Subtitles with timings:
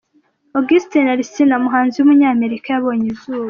[0.59, 3.39] August Alsina, umuhanzi w’umunyamerika yabonye izuba.